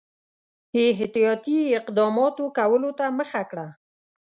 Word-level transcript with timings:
احتیاطي 0.89 1.57
اقداماتو 1.79 2.43
کولو 2.57 2.89
ته 2.99 3.05
مخه 3.17 3.41
کړه. 3.49 3.67